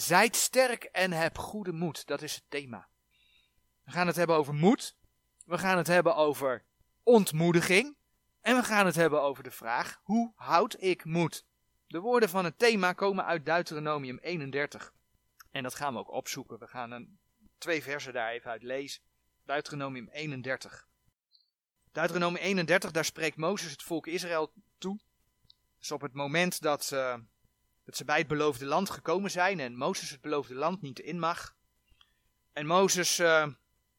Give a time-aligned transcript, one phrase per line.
[0.00, 2.06] Zijt sterk en heb goede moed.
[2.06, 2.88] Dat is het thema.
[3.84, 4.96] We gaan het hebben over moed.
[5.44, 6.64] We gaan het hebben over
[7.02, 7.96] ontmoediging.
[8.40, 11.44] En we gaan het hebben over de vraag: hoe houd ik moed?
[11.86, 14.92] De woorden van het thema komen uit Deuteronomium 31.
[15.50, 16.58] En dat gaan we ook opzoeken.
[16.58, 17.18] We gaan een,
[17.58, 19.02] twee versen daar even uit lezen.
[19.44, 20.88] Deuteronomium 31.
[21.92, 24.98] Deuteronomium 31, daar spreekt Mozes het volk Israël toe.
[25.78, 27.14] Dus op het moment dat, uh,
[27.90, 31.18] dat ze bij het beloofde land gekomen zijn en Mozes het beloofde land niet in
[31.18, 31.56] mag.
[32.52, 33.46] En Mozes uh,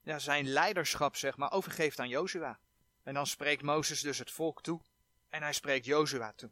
[0.02, 2.59] ja, zijn leiderschap zeg maar overgeeft aan Jozua.
[3.04, 4.82] En dan spreekt Mozes dus het volk toe
[5.30, 6.52] en hij spreekt Jozua toe.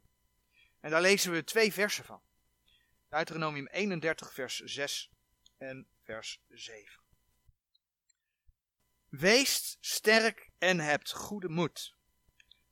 [0.80, 2.22] En daar lezen we twee versen van.
[3.10, 5.10] Deuteronomium 31 vers 6
[5.58, 7.02] en vers 7.
[9.10, 11.96] Wees sterk en hebt goede moed.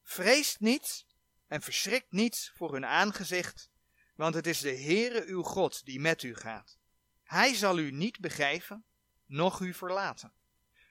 [0.04, 1.06] Vreest niet
[1.48, 3.70] en verschrikt niet voor hun aangezicht,
[4.18, 6.78] want het is de Heere uw God die met u gaat.
[7.24, 8.86] Hij zal u niet begeven,
[9.26, 10.34] noch u verlaten.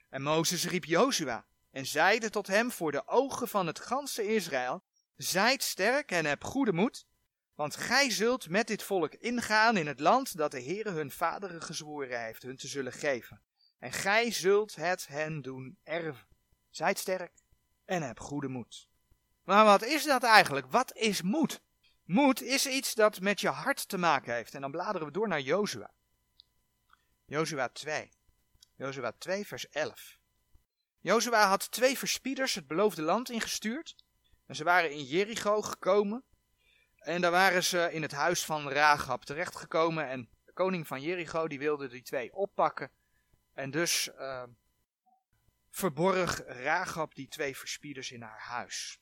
[0.09, 4.85] En Mozes riep Jozua en zeide tot hem voor de ogen van het ganse Israël,
[5.17, 7.07] Zijt sterk en heb goede moed,
[7.55, 11.63] want gij zult met dit volk ingaan in het land dat de Heere hun vaderen
[11.63, 13.43] gezworen heeft hun te zullen geven.
[13.79, 16.27] En gij zult het hen doen erven.
[16.71, 17.33] Zijt sterk
[17.85, 18.89] en heb goede moed.
[19.43, 20.67] Maar wat is dat eigenlijk?
[20.71, 21.61] Wat is moed?
[22.07, 24.55] Moed is iets dat met je hart te maken heeft.
[24.55, 25.91] En dan bladeren we door naar Jozua.
[27.25, 28.11] Jozua 2.
[28.77, 30.19] Jozua 2 vers 11.
[31.01, 33.97] Jozua had twee verspieders het beloofde land ingestuurd.
[34.47, 36.25] En ze waren in Jericho gekomen.
[36.99, 40.09] En daar waren ze in het huis van Rahab terechtgekomen.
[40.09, 42.91] En de koning van Jericho die wilde die twee oppakken.
[43.53, 44.43] En dus uh,
[45.71, 49.01] verborg Rahab die twee verspieders in haar huis.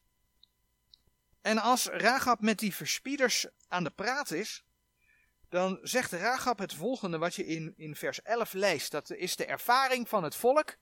[1.44, 4.64] En als Rahab met die verspieders aan de praat is,
[5.48, 8.90] dan zegt Rahab het volgende wat je in, in vers 11 leest.
[8.90, 10.76] Dat is de ervaring van het volk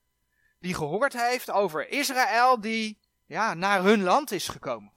[0.58, 4.92] die gehoord heeft over Israël die ja, naar hun land is gekomen.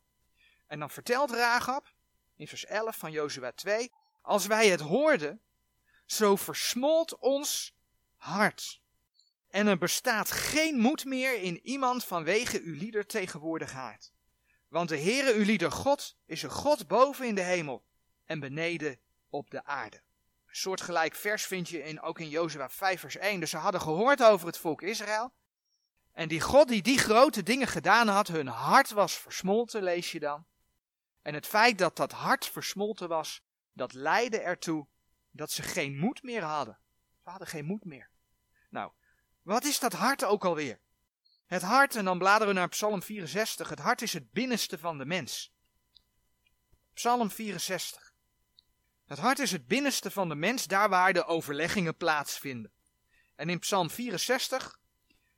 [0.68, 1.94] En dan vertelt Rahab
[2.36, 5.42] in vers 11 van Jozua 2, als wij het hoorden,
[6.06, 7.76] zo versmolt ons
[8.16, 8.82] hart.
[9.50, 14.14] En er bestaat geen moed meer in iemand vanwege uw lieder tegenwoordigheid.
[14.76, 17.86] Want de Heere uw lieder God is een God boven in de hemel
[18.26, 19.00] en beneden
[19.30, 20.02] op de aarde.
[20.48, 23.40] Een soortgelijk vers vind je in, ook in Jozua 5 vers 1.
[23.40, 25.34] Dus ze hadden gehoord over het volk Israël.
[26.12, 30.20] En die God die die grote dingen gedaan had, hun hart was versmolten, lees je
[30.20, 30.46] dan.
[31.22, 33.44] En het feit dat dat hart versmolten was,
[33.74, 34.88] dat leidde ertoe
[35.32, 36.80] dat ze geen moed meer hadden.
[37.24, 38.10] Ze hadden geen moed meer.
[38.70, 38.92] Nou,
[39.42, 40.80] wat is dat hart ook alweer?
[41.46, 44.98] Het hart, en dan bladeren we naar Psalm 64, het hart is het binnenste van
[44.98, 45.54] de mens.
[46.94, 48.14] Psalm 64.
[49.06, 52.72] Het hart is het binnenste van de mens, daar waar de overleggingen plaatsvinden.
[53.36, 54.80] En in Psalm 64,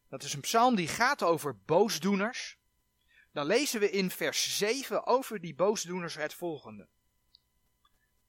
[0.09, 2.57] dat is een psalm die gaat over boosdoeners,
[3.31, 6.87] dan lezen we in vers 7 over die boosdoeners het volgende.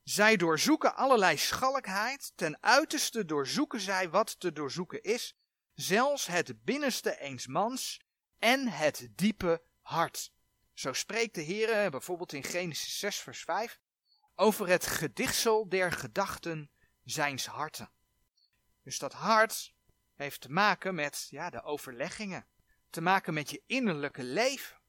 [0.03, 5.37] Zij doorzoeken allerlei schalkheid, ten uiterste doorzoeken zij wat te doorzoeken is,
[5.81, 8.01] zelfs het binnenste eens mans
[8.39, 10.33] en het diepe hart.
[10.73, 13.81] Zo spreekt de Heer bijvoorbeeld in Genesis 6 vers 5
[14.35, 16.71] over het gedichtsel der gedachten
[17.05, 17.91] zijns harten.
[18.83, 19.75] Dus dat hart
[20.15, 22.47] heeft te maken met ja, de overleggingen,
[22.91, 24.81] te maken met je innerlijke leven,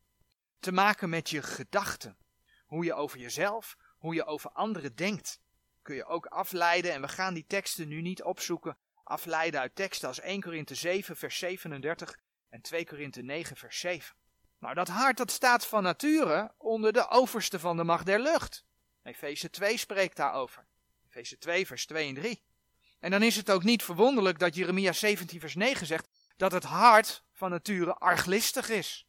[0.59, 2.17] te maken met je gedachten.
[2.65, 5.39] Hoe je over jezelf, hoe je over anderen denkt.
[5.81, 8.77] Kun je ook afleiden, en we gaan die teksten nu niet opzoeken,
[9.09, 14.15] afleiden uit teksten als 1 Korinthe 7 vers 37 en 2 Korinthe 9 vers 7.
[14.59, 18.65] Nou, dat hart dat staat van nature onder de overste van de macht der lucht.
[19.03, 20.67] Efeze 2 spreekt daarover.
[21.07, 22.43] Efeze 2 vers 2 en 3.
[22.99, 26.63] En dan is het ook niet verwonderlijk dat Jeremia 17 vers 9 zegt dat het
[26.63, 29.07] hart van nature arglistig is.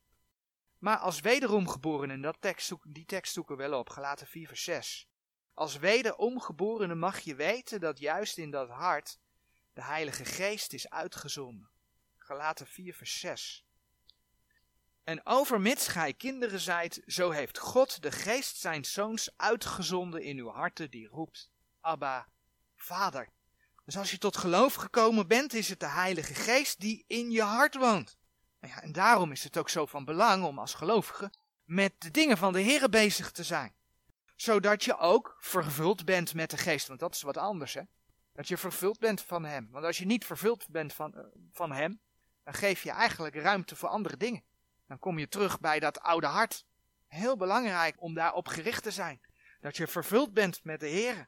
[0.79, 4.65] Maar als wederomgeborene, en dat tekst die tekst zoeken we wel op, gelaten 4 vers
[4.65, 5.09] 6.
[5.55, 9.19] Als wederomgeborene mag je weten dat juist in dat hart
[9.81, 11.71] de Heilige Geest is uitgezonden.
[12.19, 13.65] Galaten 4 vers 6.
[15.05, 20.49] En overmits gij kinderen zijt, zo heeft God de geest zijn zoons uitgezonden in uw
[20.49, 21.51] harten die roept,
[21.81, 22.29] Abba,
[22.77, 23.29] Vader.
[23.85, 27.43] Dus als je tot geloof gekomen bent, is het de Heilige Geest die in je
[27.43, 28.17] hart woont.
[28.61, 31.33] Nou ja, en daarom is het ook zo van belang om als gelovige
[31.65, 33.75] met de dingen van de Heer bezig te zijn.
[34.37, 37.83] Zodat je ook vervuld bent met de Geest, want dat is wat anders hè.
[38.41, 39.69] Dat je vervuld bent van Hem.
[39.71, 42.01] Want als je niet vervuld bent van, uh, van Hem,
[42.45, 44.45] dan geef je eigenlijk ruimte voor andere dingen.
[44.87, 46.67] Dan kom je terug bij dat oude hart.
[47.07, 49.21] Heel belangrijk om daarop gericht te zijn.
[49.61, 51.27] Dat je vervuld bent met de Heer.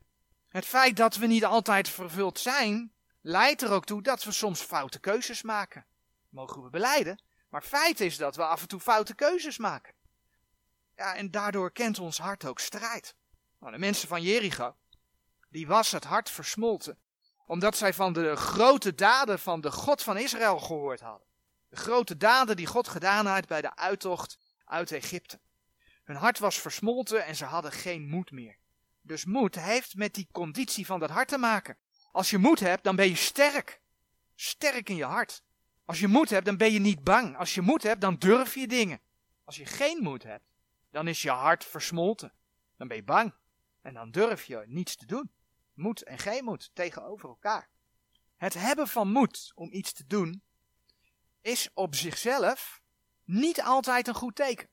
[0.48, 4.60] Het feit dat we niet altijd vervuld zijn, leidt er ook toe dat we soms
[4.60, 5.86] foute keuzes maken.
[6.28, 9.94] Mogen we beleiden, maar feit is dat we af en toe foute keuzes maken.
[10.96, 13.14] Ja, en daardoor kent ons hart ook strijd.
[13.58, 14.76] Nou, de mensen van Jericho,
[15.52, 16.98] die was het hart versmolten,
[17.46, 21.26] omdat zij van de grote daden van de God van Israël gehoord hadden.
[21.68, 25.40] De grote daden die God gedaan had bij de uittocht uit Egypte.
[26.04, 28.56] Hun hart was versmolten en ze hadden geen moed meer.
[29.02, 31.76] Dus moed heeft met die conditie van dat hart te maken.
[32.12, 33.80] Als je moed hebt, dan ben je sterk.
[34.34, 35.42] Sterk in je hart.
[35.84, 37.36] Als je moed hebt, dan ben je niet bang.
[37.36, 39.00] Als je moed hebt, dan durf je dingen.
[39.44, 40.44] Als je geen moed hebt,
[40.90, 42.32] dan is je hart versmolten.
[42.76, 43.34] Dan ben je bang.
[43.82, 45.30] En dan durf je niets te doen.
[45.82, 47.68] Moed en geen moed tegenover elkaar.
[48.36, 50.42] Het hebben van moed om iets te doen
[51.40, 52.82] is op zichzelf
[53.24, 54.68] niet altijd een goed teken.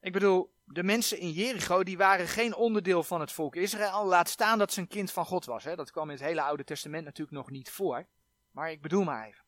[0.00, 4.04] Ik bedoel, de mensen in Jericho die waren geen onderdeel van het volk Israël.
[4.04, 5.64] Laat staan dat ze een kind van God was.
[5.64, 5.76] Hè.
[5.76, 8.06] Dat kwam in het hele Oude Testament natuurlijk nog niet voor.
[8.50, 9.44] Maar ik bedoel maar even.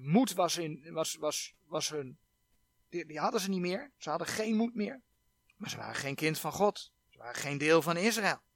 [0.00, 2.18] Moed was, in, was, was, was hun.
[2.88, 3.92] Die, die hadden ze niet meer.
[3.96, 5.02] Ze hadden geen moed meer.
[5.56, 6.92] Maar ze waren geen kind van God.
[7.08, 8.46] Ze waren geen deel van Israël.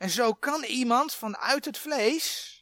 [0.00, 2.56] En zo kan iemand vanuit het vlees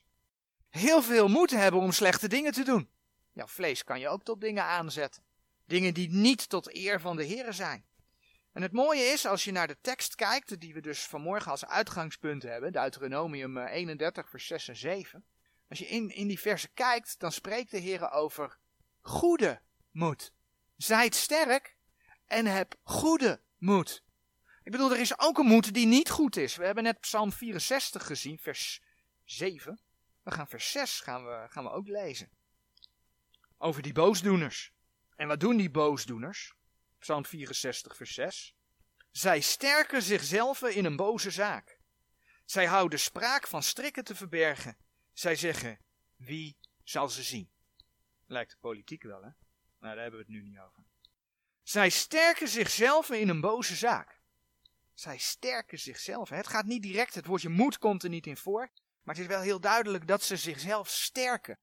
[0.68, 2.90] heel veel moed hebben om slechte dingen te doen.
[3.32, 5.22] Ja, vlees kan je ook tot dingen aanzetten.
[5.64, 7.86] Dingen die niet tot eer van de Heer zijn.
[8.52, 11.66] En het mooie is, als je naar de tekst kijkt, die we dus vanmorgen als
[11.66, 15.24] uitgangspunt hebben, Deuteronomium 31, eh, vers 6 en 7.
[15.68, 18.58] Als je in, in die versen kijkt, dan spreekt de Heer over
[19.00, 20.32] goede moed.
[20.76, 21.76] Zijt sterk
[22.26, 24.06] en heb goede moed.
[24.68, 26.56] Ik bedoel, er is ook een moed die niet goed is.
[26.56, 28.80] We hebben net Psalm 64 gezien, vers
[29.24, 29.80] 7.
[30.22, 32.30] We gaan vers 6 gaan we, gaan we ook lezen.
[33.58, 34.72] Over die boosdoeners.
[35.16, 36.54] En wat doen die boosdoeners?
[36.98, 38.54] Psalm 64, vers 6.
[39.10, 41.80] Zij sterken zichzelf in een boze zaak.
[42.44, 44.76] Zij houden spraak van strikken te verbergen.
[45.12, 45.78] Zij zeggen,
[46.16, 47.50] wie zal ze zien?
[48.26, 49.30] Lijkt de politiek wel, hè?
[49.78, 50.84] Maar daar hebben we het nu niet over.
[51.62, 54.17] Zij sterken zichzelf in een boze zaak.
[54.98, 56.28] Zij sterken zichzelf.
[56.28, 58.70] Het gaat niet direct, het woordje moed komt er niet in voor.
[59.02, 61.58] Maar het is wel heel duidelijk dat ze zichzelf sterken.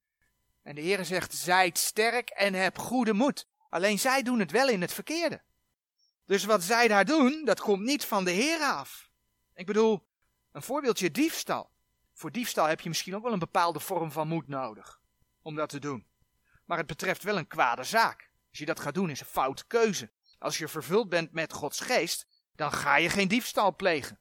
[0.63, 3.47] En de Heer zegt, zijt sterk en heb goede moed.
[3.69, 5.43] Alleen zij doen het wel in het verkeerde.
[6.25, 9.09] Dus wat zij daar doen, dat komt niet van de Heer af.
[9.53, 10.07] Ik bedoel,
[10.51, 11.71] een voorbeeldje diefstal.
[12.13, 15.01] Voor diefstal heb je misschien ook wel een bepaalde vorm van moed nodig
[15.41, 16.07] om dat te doen.
[16.65, 18.29] Maar het betreft wel een kwade zaak.
[18.49, 20.11] Als je dat gaat doen, is een foute keuze.
[20.39, 24.19] Als je vervuld bent met Gods geest, dan ga je geen diefstal plegen.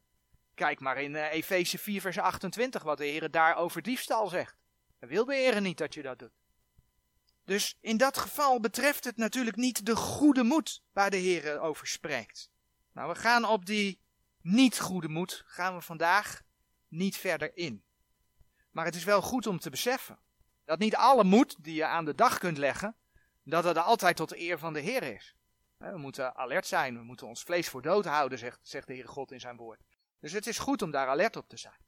[0.54, 4.56] Kijk maar in uh, Efeze 4, vers 28, wat de Heer daar over diefstal zegt.
[4.98, 6.32] Dan wil de niet dat je dat doet.
[7.44, 11.86] Dus in dat geval betreft het natuurlijk niet de goede moed waar de Heer over
[11.86, 12.50] spreekt.
[12.92, 14.00] Nou, we gaan op die
[14.40, 16.42] niet goede moed, gaan we vandaag
[16.88, 17.84] niet verder in.
[18.70, 20.18] Maar het is wel goed om te beseffen
[20.64, 22.96] dat niet alle moed die je aan de dag kunt leggen,
[23.42, 25.34] dat het altijd tot de eer van de Heer is.
[25.76, 29.08] We moeten alert zijn, we moeten ons vlees voor dood houden, zegt, zegt de Heere
[29.08, 29.80] God in zijn woord.
[30.20, 31.78] Dus het is goed om daar alert op te zijn.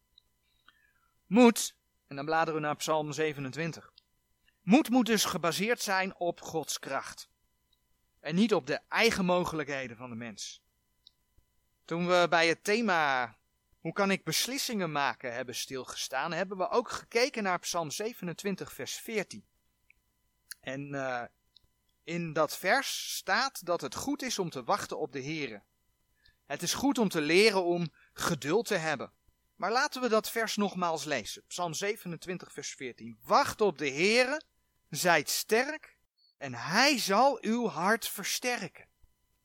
[1.27, 3.93] Moed, en dan bladeren we naar Psalm 27.
[4.63, 7.29] Moed moet dus gebaseerd zijn op Gods kracht.
[8.21, 10.63] En niet op de eigen mogelijkheden van de mens.
[11.85, 13.37] Toen we bij het thema
[13.81, 18.95] hoe kan ik beslissingen maken hebben stilgestaan, hebben we ook gekeken naar Psalm 27, vers
[18.95, 19.45] 14.
[20.61, 21.23] En uh,
[22.07, 25.63] in dat vers staat dat het goed is om te wachten op de Here.
[26.47, 29.13] Het is goed om te leren om geduld te hebben.
[29.57, 31.43] Maar laten we dat vers nogmaals lezen.
[31.47, 33.19] Psalm 27, vers 14.
[33.23, 34.43] Wacht op de Heere,
[34.91, 35.97] zijt sterk,
[36.39, 38.89] en hij zal uw hart versterken.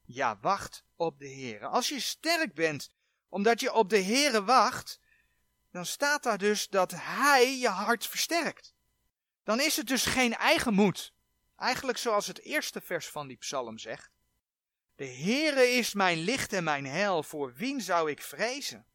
[0.06, 1.68] Ja, wacht op de Heere.
[1.68, 2.90] Als je sterk bent,
[3.30, 5.00] omdat je op de Heere wacht,
[5.72, 8.74] dan staat daar dus dat hij je hart versterkt.
[9.44, 11.14] Dan is het dus geen eigen moed.
[11.62, 14.12] Eigenlijk zoals het eerste vers van die psalm zegt.
[14.96, 18.86] De Heere is mijn licht en mijn heil, voor wien zou ik vrezen?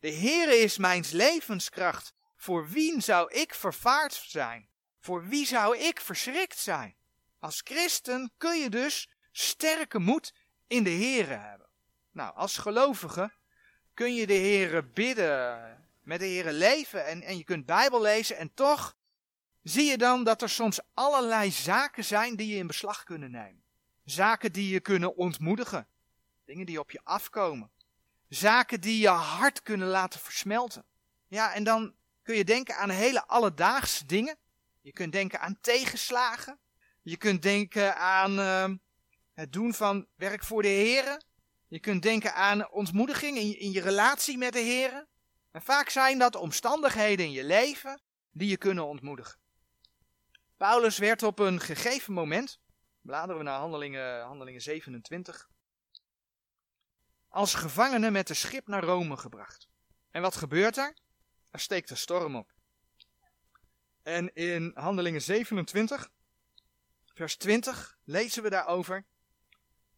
[0.00, 4.68] De Heere is mijn levenskracht, voor wien zou ik vervaard zijn?
[5.00, 6.96] Voor wie zou ik verschrikt zijn?
[7.38, 10.34] Als christen kun je dus sterke moed
[10.66, 11.68] in de Heere hebben.
[12.10, 13.32] Nou, als gelovige
[13.94, 18.36] kun je de Heere bidden, met de Heere leven en, en je kunt Bijbel lezen
[18.36, 18.96] en toch
[19.64, 23.62] zie je dan dat er soms allerlei zaken zijn die je in beslag kunnen nemen.
[24.04, 25.86] Zaken die je kunnen ontmoedigen.
[26.44, 27.70] Dingen die op je afkomen.
[28.28, 30.84] Zaken die je hart kunnen laten versmelten.
[31.28, 34.36] Ja, en dan kun je denken aan hele alledaagse dingen.
[34.80, 36.58] Je kunt denken aan tegenslagen.
[37.02, 38.76] Je kunt denken aan uh,
[39.34, 41.24] het doen van werk voor de heren.
[41.68, 45.06] Je kunt denken aan ontmoediging in, in je relatie met de heren.
[45.50, 49.42] En vaak zijn dat omstandigheden in je leven die je kunnen ontmoedigen.
[50.64, 52.60] Paulus werd op een gegeven moment,
[53.00, 55.48] bladeren we naar handelingen, handelingen 27,
[57.28, 59.68] als gevangene met een schip naar Rome gebracht.
[60.10, 60.96] En wat gebeurt er?
[61.50, 62.52] Er steekt een storm op.
[64.02, 66.10] En in handelingen 27,
[67.14, 69.06] vers 20, lezen we daarover.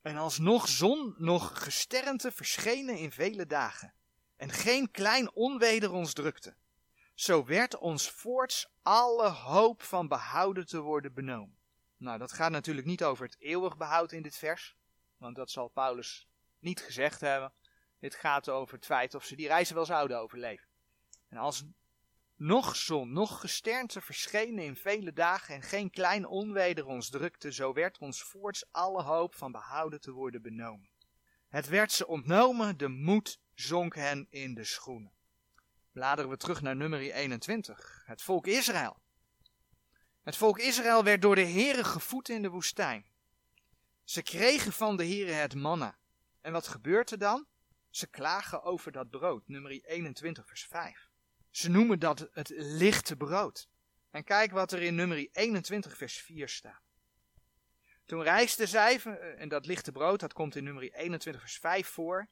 [0.03, 3.95] En alsnog zon, nog gesternte verschenen in vele dagen.
[4.37, 6.57] En geen klein onweder ons drukte.
[7.17, 11.59] Zo werd ons voorts alle hoop van behouden te worden benomen.
[11.97, 14.77] Nou, dat gaat natuurlijk niet over het eeuwig behoud in dit vers.
[15.17, 17.53] Want dat zal Paulus niet gezegd hebben.
[17.99, 20.69] Dit gaat over het feit of ze die reizen wel zouden overleven.
[21.29, 21.65] En als
[22.35, 27.73] nog zon, nog gesternte verschenen in vele dagen en geen klein onweder ons drukte, zo
[27.73, 30.89] werd ons voorts alle hoop van behouden te worden benomen.
[31.49, 35.16] Het werd ze ontnomen, de moed zonk hen in de schoenen.
[35.97, 39.01] Bladeren we terug naar nummer 21, het volk Israël.
[40.23, 43.07] Het volk Israël werd door de Heere gevoed in de woestijn.
[44.05, 45.99] Ze kregen van de Heere het manna.
[46.41, 47.47] En wat gebeurt er dan?
[47.91, 51.09] Ze klagen over dat brood, nummer 21, vers 5.
[51.51, 53.69] Ze noemen dat het lichte brood.
[54.11, 56.83] En kijk wat er in nummer 21, vers 4 staat.
[58.05, 61.89] Toen reisden zij, eh, en dat lichte brood, dat komt in nummer 21, vers 5
[61.89, 62.29] voor.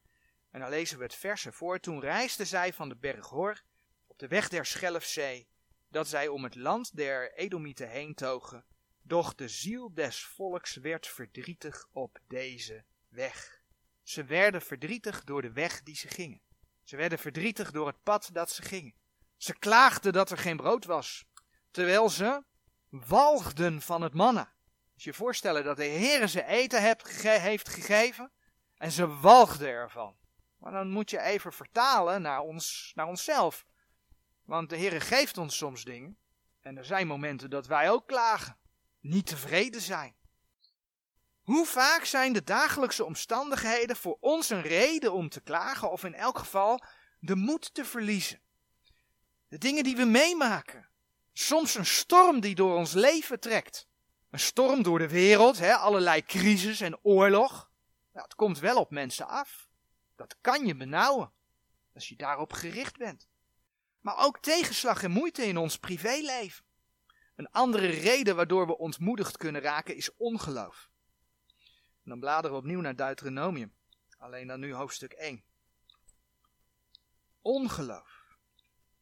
[0.55, 1.81] En dan lezen we het verse voor.
[1.81, 3.63] Toen reisden zij van de berg Hor
[4.07, 5.49] op de weg der Schelfzee,
[5.89, 8.65] dat zij om het land der Edomieten heen togen.
[9.03, 13.63] Doch de ziel des volks werd verdrietig op deze weg.
[14.03, 16.41] Ze werden verdrietig door de weg die ze gingen.
[16.85, 18.95] Ze werden verdrietig door het pad dat ze gingen.
[19.37, 21.25] Ze klaagden dat er geen brood was,
[21.71, 22.43] terwijl ze
[22.89, 24.53] walgden van het manna.
[24.95, 26.83] Als je voorstellen dat de Heer ze eten
[27.41, 28.33] heeft gegeven
[28.77, 30.23] en ze walgden ervan.
[30.65, 33.67] Maar dan moet je even vertalen naar, ons, naar onszelf.
[34.45, 36.19] Want de Heer geeft ons soms dingen
[36.61, 38.57] en er zijn momenten dat wij ook klagen,
[39.01, 40.15] niet tevreden zijn.
[41.43, 46.15] Hoe vaak zijn de dagelijkse omstandigheden voor ons een reden om te klagen of in
[46.15, 46.85] elk geval
[47.21, 48.41] de moed te verliezen?
[49.49, 50.89] De dingen die we meemaken.
[51.33, 53.89] Soms een storm die door ons leven trekt.
[54.31, 57.71] Een storm door de wereld, hè, allerlei crisis en oorlog.
[58.13, 59.73] Nou, het komt wel op mensen af.
[60.17, 61.33] Dat kan je benauwen,
[61.95, 63.29] als je daarop gericht bent.
[64.01, 66.65] Maar ook tegenslag en moeite in ons privéleven.
[67.35, 70.91] Een andere reden waardoor we ontmoedigd kunnen raken is ongeloof.
[72.03, 73.75] Dan bladeren we opnieuw naar Deuteronomium.
[74.19, 75.45] Alleen dan nu hoofdstuk 1.
[77.43, 78.23] Ongeloof.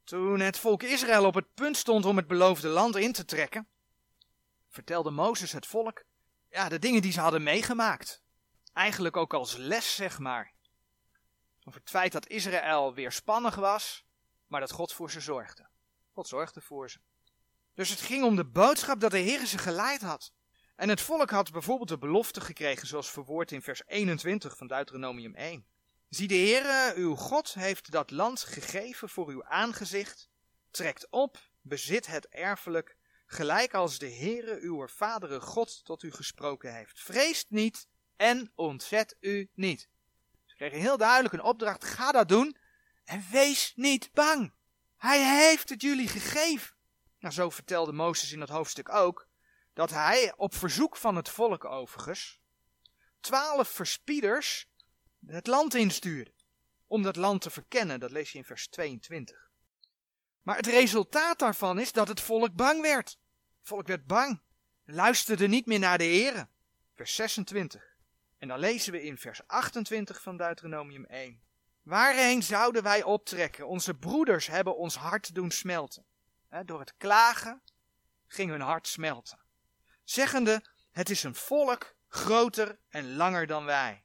[0.05, 3.69] Toen het volk Israël op het punt stond om het beloofde land in te trekken,
[4.69, 6.05] vertelde Mozes het volk
[6.53, 8.23] ja, de dingen die ze hadden meegemaakt.
[8.73, 10.52] Eigenlijk ook als les, zeg maar.
[11.65, 14.05] Over het feit dat Israël weerspannig was,
[14.47, 15.69] maar dat God voor ze zorgde.
[16.13, 16.99] God zorgde voor ze.
[17.75, 20.33] Dus het ging om de boodschap dat de Heer ze geleid had.
[20.77, 25.35] En het volk had bijvoorbeeld de belofte gekregen, zoals verwoord in vers 21 van Deuteronomium
[25.35, 25.67] 1.
[26.09, 30.31] Zie de Heere, uw God, heeft dat land gegeven voor uw aangezicht.
[30.71, 36.75] Trekt op, bezit het erfelijk, gelijk als de Heere, uw vadere God, tot u gesproken
[36.75, 37.01] heeft.
[37.01, 39.89] Vreest niet en ontzet u niet.
[40.63, 42.57] Kregen heel duidelijk een opdracht, ga dat doen
[43.05, 44.53] en wees niet bang.
[44.97, 46.75] Hij heeft het jullie gegeven.
[47.19, 49.29] Nou, zo vertelde Mozes in dat hoofdstuk ook,
[49.73, 52.41] dat hij op verzoek van het volk overigens,
[53.21, 54.69] twaalf verspieders
[55.27, 56.33] het land instuurde.
[56.87, 59.51] Om dat land te verkennen, dat lees je in vers 22.
[60.43, 63.09] Maar het resultaat daarvan is dat het volk bang werd.
[63.59, 64.43] Het volk werd bang,
[64.85, 66.49] luisterde niet meer naar de Here.
[66.95, 67.92] Vers 26.
[68.43, 71.43] En dan lezen we in vers 28 van Deuteronomium 1.
[71.83, 73.67] Waarheen zouden wij optrekken?
[73.67, 76.05] Onze broeders hebben ons hart doen smelten.
[76.65, 77.63] door het klagen
[78.27, 79.39] ging hun hart smelten.
[80.05, 84.05] Zeggende, het is een volk groter en langer dan wij.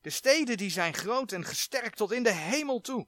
[0.00, 3.06] De steden die zijn groot en gesterkt tot in de hemel toe.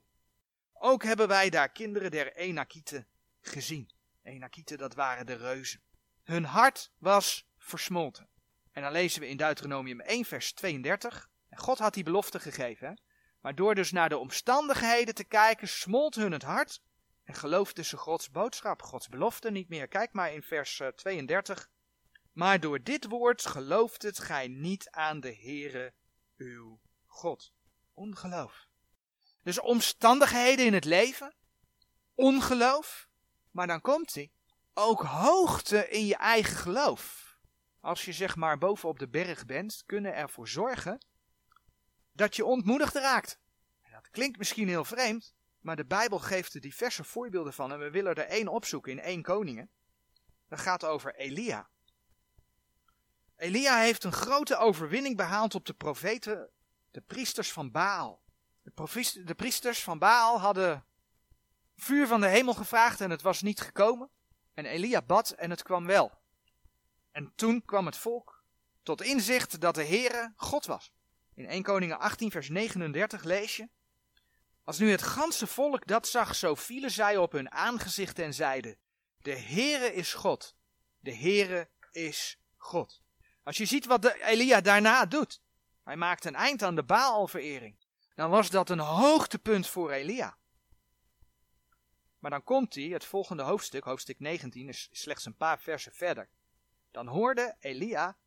[0.73, 3.07] Ook hebben wij daar kinderen der Enakieten
[3.41, 3.89] gezien.
[4.23, 5.81] Enakieten, dat waren de reuzen.
[6.23, 8.29] Hun hart was versmolten.
[8.77, 11.29] En dan lezen we in Deuteronomium 1 vers 32.
[11.49, 13.01] En God had die belofte gegeven.
[13.41, 16.81] Maar door dus naar de omstandigheden te kijken, smolt hun het hart.
[17.23, 19.87] En geloofden ze Gods boodschap, Gods belofte niet meer.
[19.87, 21.59] Kijk maar in vers 32.
[21.59, 21.65] Eh,
[22.31, 25.93] maar door dit woord gelooft het gij niet aan de Heere
[26.37, 27.53] uw God.
[27.93, 28.67] Ongeloof.
[29.43, 31.35] Dus omstandigheden in het leven,
[32.15, 33.09] ongeloof,
[33.51, 34.31] maar dan komt hij.
[34.73, 37.26] Ook hoogte in je eigen geloof.
[37.87, 41.05] Als je zeg maar boven op de berg bent, kunnen ervoor zorgen
[42.11, 43.39] dat je ontmoedigd raakt.
[43.81, 47.79] En dat klinkt misschien heel vreemd, Maar de Bijbel geeft er diverse voorbeelden van en
[47.79, 49.69] we willen er één opzoeken in één Koningen.
[50.47, 51.69] Dat gaat over Elia.
[53.35, 56.49] Elia heeft een grote overwinning behaald op de profeten,
[56.91, 58.21] de priesters van Baal.
[58.61, 60.85] De, de priesters van Baal hadden
[61.75, 64.09] vuur van de hemel gevraagd en het was niet gekomen.
[64.53, 66.16] En Elia bad en het kwam wel.
[67.17, 68.43] En toen kwam het volk
[68.83, 70.93] tot inzicht dat de Heere God was.
[71.33, 73.69] In 1 Koningen 18 vers 39 lees je.
[74.63, 78.77] Als nu het ganse volk dat zag, zo vielen zij op hun aangezicht en zeiden,
[79.21, 80.55] de Heere is God,
[80.99, 83.01] de Heere is God.
[83.43, 85.41] Als je ziet wat de Elia daarna doet,
[85.83, 87.77] hij maakt een eind aan de Baalverering,
[88.15, 90.37] dan was dat een hoogtepunt voor Elia.
[92.19, 96.29] Maar dan komt hij, het volgende hoofdstuk, hoofdstuk 19, is slechts een paar versen verder.
[96.97, 98.17] Dan hoorde Elia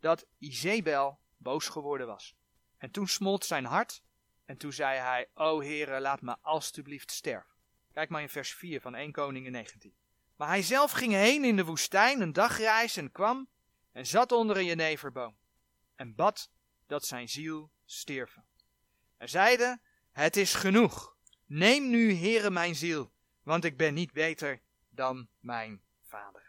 [0.00, 2.34] dat Izebel boos geworden was.
[2.76, 4.02] En toen smolt zijn hart
[4.44, 7.54] en toen zei hij, O Heere, laat me alstublieft sterven.
[7.92, 9.94] Kijk maar in vers 4 van 1 Koningen 19.
[10.36, 13.48] Maar hij zelf ging heen in de woestijn een dagreis en kwam
[13.92, 15.36] en zat onder een jeneverboom
[15.94, 16.50] en bad
[16.86, 18.44] dat zijn ziel stierven.
[19.16, 19.80] En zeide,
[20.12, 21.16] het is genoeg,
[21.46, 23.12] neem nu Heere mijn ziel,
[23.42, 26.43] want ik ben niet beter dan mijn vader.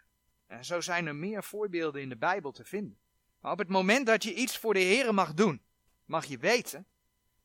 [0.47, 2.99] En zo zijn er meer voorbeelden in de Bijbel te vinden.
[3.39, 5.61] Maar op het moment dat je iets voor de Heere mag doen,
[6.05, 6.87] mag je weten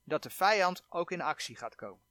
[0.04, 2.04] dat de vijand ook in actie gaat komen.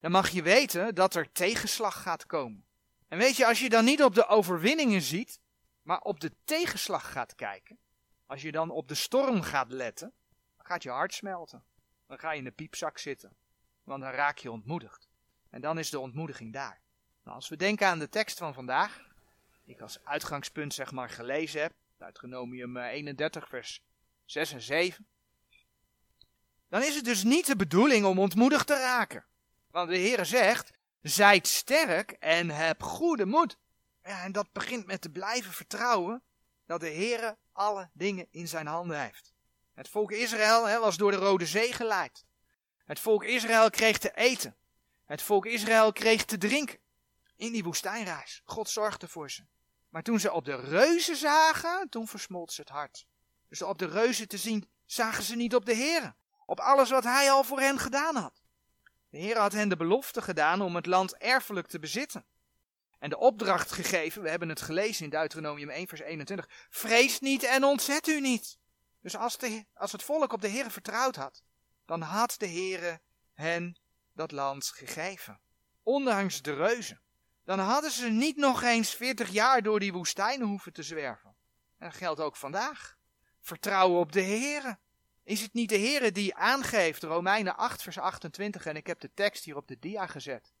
[0.00, 2.64] Dan mag je weten dat er tegenslag gaat komen.
[3.08, 5.40] En weet je, als je dan niet op de overwinningen ziet,
[5.82, 7.78] maar op de tegenslag gaat kijken,
[8.26, 10.12] als je dan op de storm gaat letten,
[10.56, 11.64] dan gaat je hart smelten.
[12.06, 13.36] Dan ga je in de piepzak zitten,
[13.82, 15.08] want dan raak je ontmoedigd.
[15.50, 16.80] En dan is de ontmoediging daar.
[17.24, 19.09] Nou, als we denken aan de tekst van vandaag,
[19.70, 23.82] ik als uitgangspunt zeg maar gelezen heb, Deuteronomium 31 vers
[24.24, 25.06] 6 en 7,
[26.68, 29.24] dan is het dus niet de bedoeling om ontmoedigd te raken.
[29.70, 30.70] Want de Heer zegt,
[31.02, 33.58] zijt sterk en heb goede moed.
[34.04, 36.22] Ja, en dat begint met te blijven vertrouwen
[36.66, 39.32] dat de Heer alle dingen in zijn handen heeft.
[39.74, 42.24] Het volk Israël was door de Rode Zee geleid.
[42.84, 44.56] Het volk Israël kreeg te eten.
[45.04, 46.78] Het volk Israël kreeg te drinken.
[47.36, 48.42] In die woestijnreis.
[48.44, 49.44] God zorgde voor ze.
[49.90, 53.06] Maar toen ze op de reuzen zagen, toen versmolt ze het hart.
[53.48, 56.14] Dus op de reuzen te zien, zagen ze niet op de Heer.
[56.46, 58.42] Op alles wat hij al voor hen gedaan had.
[59.10, 62.24] De Heer had hen de belofte gedaan om het land erfelijk te bezitten.
[62.98, 67.42] En de opdracht gegeven, we hebben het gelezen in Deuteronomium 1 vers 21, vrees niet
[67.42, 68.58] en ontzet u niet.
[69.00, 71.42] Dus als, de, als het volk op de Heer vertrouwd had,
[71.84, 73.00] dan had de Heer
[73.34, 73.80] hen
[74.12, 75.40] dat land gegeven.
[75.82, 76.99] Ondanks de reuzen.
[77.50, 81.34] Dan hadden ze niet nog eens 40 jaar door die woestijnen hoeven te zwerven.
[81.78, 82.96] En dat geldt ook vandaag.
[83.40, 84.78] Vertrouwen op de Heer.
[85.24, 89.10] Is het niet de Heer die aangeeft, Romeinen 8 vers 28, en ik heb de
[89.14, 90.52] tekst hier op de dia gezet,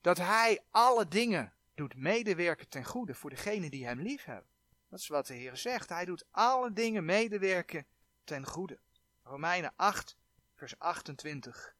[0.00, 4.50] dat Hij alle dingen doet medewerken ten goede voor degenen die Hem lief hebben.
[4.88, 5.88] Dat is wat de Heer zegt.
[5.88, 7.86] Hij doet alle dingen medewerken
[8.24, 8.78] ten goede.
[9.22, 10.16] Romeinen 8
[10.54, 11.74] vers 28.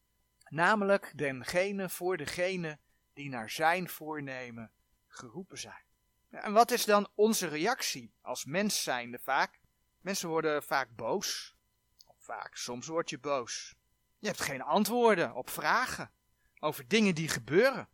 [0.48, 2.78] Namelijk dengene voor degene
[3.18, 4.70] die naar zijn voornemen
[5.06, 5.84] geroepen zijn.
[6.30, 9.60] En wat is dan onze reactie als mens zijnde vaak?
[10.00, 11.56] Mensen worden vaak boos
[12.28, 12.56] vaak.
[12.56, 13.74] Soms word je boos.
[14.18, 16.10] Je hebt geen antwoorden op vragen
[16.58, 17.88] over dingen die gebeuren.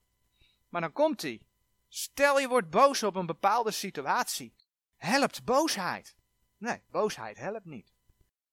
[0.68, 1.40] Maar dan komt hij.
[1.88, 4.54] Stel je wordt boos op een bepaalde situatie.
[4.96, 6.16] Helpt boosheid?
[6.56, 7.92] Nee, boosheid helpt niet.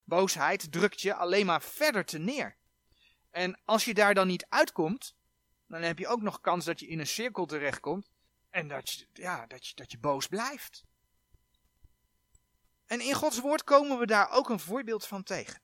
[0.03, 2.57] Boosheid drukt je alleen maar verder te neer.
[3.29, 5.15] En als je daar dan niet uitkomt,
[5.71, 8.09] dan heb je ook nog kans dat je in een cirkel terechtkomt
[8.49, 10.83] en dat je, ja, dat je, dat je boos blijft.
[12.85, 15.61] En in Gods woord komen we daar ook een voorbeeld van tegen.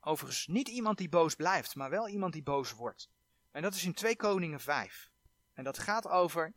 [0.00, 3.08] Overigens niet iemand die boos blijft, maar wel iemand die boos wordt.
[3.50, 5.10] En dat is in 2 Koningen 5.
[5.54, 6.52] En dat gaat over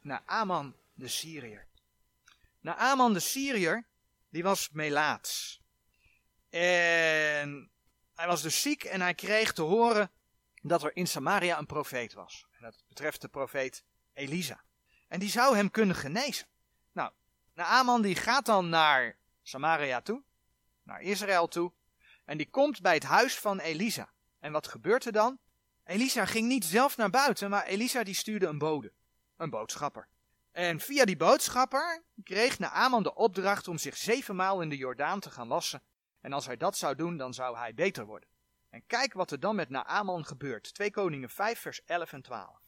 [0.00, 1.66] Naaman de Syriër.
[2.60, 3.86] Naaman de Syriër,
[4.28, 5.60] die was melaats.
[6.50, 7.70] En
[8.14, 10.10] hij was dus ziek en hij kreeg te horen
[10.60, 12.46] dat er in Samaria een profeet was.
[12.50, 14.60] En dat betreft de profeet Elisa.
[15.08, 16.46] En die zou hem kunnen genezen.
[16.92, 17.10] Nou,
[17.54, 20.22] Naaman die gaat dan naar Samaria toe,
[20.82, 21.72] naar Israël toe.
[22.24, 24.10] En die komt bij het huis van Elisa.
[24.38, 25.38] En wat gebeurt er dan?
[25.84, 28.92] Elisa ging niet zelf naar buiten, maar Elisa die stuurde een bode.
[29.36, 30.08] Een boodschapper.
[30.52, 35.30] En via die boodschapper kreeg Naaman de opdracht om zich zevenmaal in de Jordaan te
[35.30, 35.82] gaan wassen.
[36.20, 38.28] En als hij dat zou doen, dan zou hij beter worden.
[38.70, 40.74] En kijk wat er dan met Naaman gebeurt.
[40.74, 42.58] 2 Koningen 5 vers 11 en 12.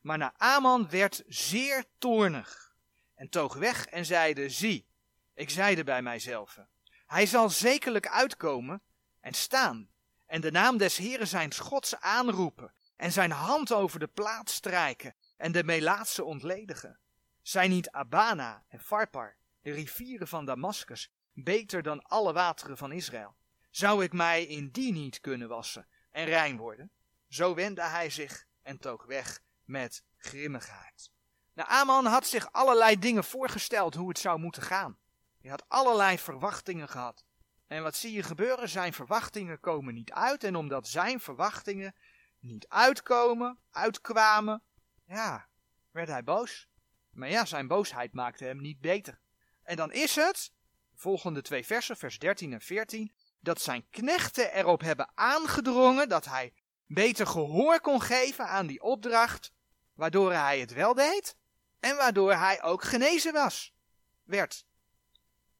[0.00, 2.74] Maar Naaman werd zeer toornig
[3.14, 4.86] en toog weg en zeide, zie,
[5.34, 6.58] ik zeide bij mijzelf,
[7.06, 8.82] hij zal zekerlijk uitkomen
[9.20, 9.88] en staan
[10.26, 15.14] en de naam des Heeren zijn Gods aanroepen en zijn hand over de plaat strijken
[15.36, 16.98] en de Melaatse ontledigen?
[17.42, 23.34] Zijn niet Abana en Farpar, de rivieren van Damascus, beter dan alle wateren van Israël?
[23.74, 26.90] Zou ik mij in die niet kunnen wassen en rein worden?
[27.28, 31.10] Zo wendde hij zich en toog weg met grimmigheid.
[31.52, 34.98] Nou, Aman had zich allerlei dingen voorgesteld hoe het zou moeten gaan.
[35.40, 37.24] Hij had allerlei verwachtingen gehad.
[37.66, 38.68] En wat zie je gebeuren?
[38.68, 40.44] Zijn verwachtingen komen niet uit.
[40.44, 41.94] En omdat zijn verwachtingen
[42.38, 44.62] niet uitkomen, uitkwamen,
[45.06, 45.48] ja,
[45.90, 46.68] werd hij boos.
[47.10, 49.18] Maar ja, zijn boosheid maakte hem niet beter.
[49.62, 50.52] En dan is het,
[50.94, 53.12] volgende twee versen, vers 13 en 14,
[53.44, 56.52] dat zijn knechten erop hebben aangedrongen dat hij
[56.86, 59.52] beter gehoor kon geven aan die opdracht,
[59.94, 61.36] waardoor hij het wel deed
[61.80, 63.74] en waardoor hij ook genezen was.
[64.22, 64.66] Werd.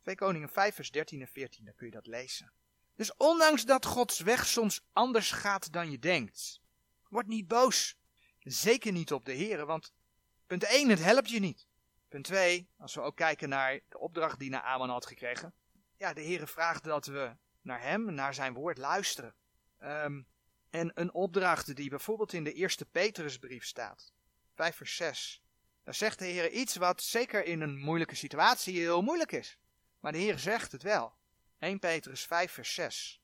[0.03, 2.53] 2 Koningen 5 vers 13 en 14, dan kun je dat lezen.
[2.95, 6.61] Dus ondanks dat Gods weg soms anders gaat dan je denkt,
[7.09, 7.97] word niet boos.
[8.39, 9.93] Zeker niet op de Heer, want
[10.47, 11.67] punt 1, het helpt je niet.
[12.09, 15.55] Punt 2, als we ook kijken naar de opdracht die Naaman had gekregen.
[15.97, 19.35] Ja, de Heer vraagt dat we naar hem, naar zijn woord luisteren.
[19.83, 20.27] Um,
[20.71, 24.13] en een opdracht die bijvoorbeeld in de eerste Petrusbrief staat.
[24.55, 25.43] 5 vers 6.
[25.83, 29.59] Daar zegt de Heer iets wat zeker in een moeilijke situatie heel moeilijk is.
[30.01, 31.15] Maar de Heer zegt het wel.
[31.59, 33.21] 1 Petrus 5 vers 6.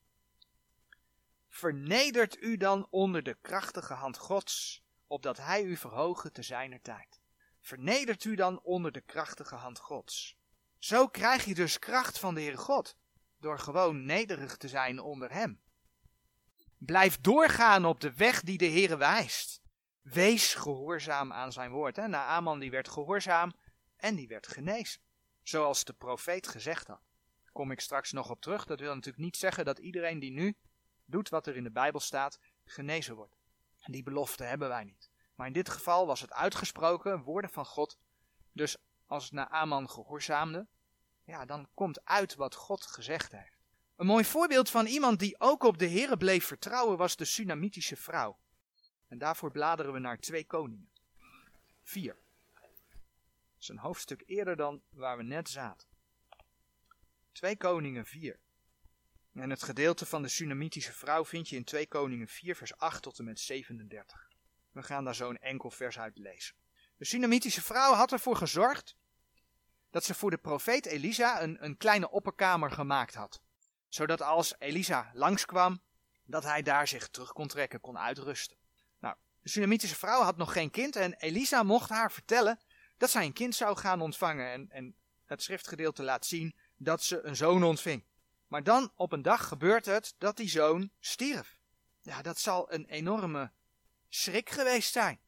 [1.48, 7.20] Vernedert u dan onder de krachtige hand Gods, opdat hij u verhogen te zijner tijd.
[7.61, 10.37] Vernedert u dan onder de krachtige hand Gods.
[10.79, 12.96] Zo krijg je dus kracht van de Heer God,
[13.40, 15.61] door gewoon nederig te zijn onder Hem.
[16.79, 19.62] Blijf doorgaan op de weg die de Heer wijst.
[20.03, 21.96] Wees gehoorzaam aan zijn woord.
[21.96, 22.09] Hè?
[22.09, 23.53] Naaman die werd gehoorzaam
[23.96, 25.00] en die werd genezen.
[25.42, 27.00] Zoals de profeet gezegd had.
[27.42, 28.66] Daar kom ik straks nog op terug.
[28.66, 30.57] Dat wil natuurlijk niet zeggen dat iedereen die nu
[31.05, 33.37] doet wat er in de Bijbel staat, genezen wordt.
[33.85, 35.11] Die belofte hebben wij niet.
[35.35, 37.98] Maar in dit geval was het uitgesproken, woorden van God.
[38.53, 38.76] Dus
[39.07, 40.66] als Naaman gehoorzaamde,
[41.30, 43.58] ja, dan komt uit wat God gezegd heeft.
[43.96, 47.96] Een mooi voorbeeld van iemand die ook op de Heere bleef vertrouwen was de Sunamitische
[47.96, 48.38] vrouw.
[49.08, 50.90] En daarvoor bladeren we naar twee koningen.
[51.82, 52.14] Vier.
[52.54, 55.88] Dat is een hoofdstuk eerder dan waar we net zaten.
[57.32, 58.40] Twee koningen 4.
[59.32, 63.02] En het gedeelte van de Sunamitische vrouw vind je in 2 Koningen 4 vers 8
[63.02, 64.28] tot en met 37.
[64.70, 66.54] We gaan daar zo een enkel vers uit lezen.
[66.96, 68.96] De Sunamitische vrouw had ervoor gezorgd
[69.90, 73.40] dat ze voor de profeet Elisa een, een kleine opperkamer gemaakt had.
[73.88, 75.81] Zodat als Elisa langskwam,
[76.24, 78.57] dat hij daar zich terug kon trekken, kon uitrusten.
[78.98, 82.59] Nou, de Sunamitische vrouw had nog geen kind en Elisa mocht haar vertellen
[82.96, 84.53] dat zij een kind zou gaan ontvangen.
[84.53, 88.05] En, en het schriftgedeelte laat zien dat ze een zoon ontving.
[88.46, 91.59] Maar dan op een dag gebeurt het dat die zoon stierf.
[92.00, 93.50] Ja, dat zal een enorme
[94.09, 95.20] schrik geweest zijn.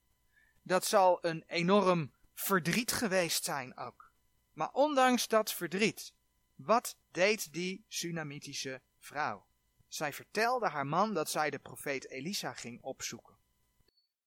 [0.63, 4.12] Dat zal een enorm verdriet geweest zijn ook.
[4.53, 6.13] Maar ondanks dat verdriet,
[6.55, 9.47] wat deed die Sunamitische vrouw?
[9.89, 13.37] Zij vertelde haar man dat zij de profeet Elisa ging opzoeken.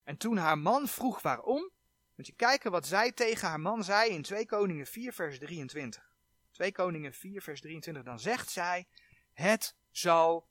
[0.03, 1.71] En toen haar man vroeg waarom,
[2.15, 6.13] moet je kijken wat zij tegen haar man zei in 2 Koningen 4 vers 23.
[6.51, 8.87] 2 Koningen 4 vers 23, dan zegt zij,
[9.33, 10.47] het zal